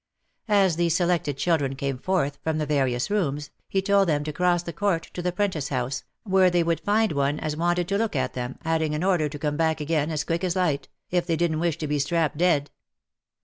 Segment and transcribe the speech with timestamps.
[0.47, 4.33] As the selected chil dren came forth from the various rooms, he told them to
[4.33, 7.99] cross the court to the 'prentice house, where they would find one as wanted to
[7.99, 11.27] look at them, adding an order to come back again as quick as light," if
[11.27, 12.71] they didn't wish to be strapped dead."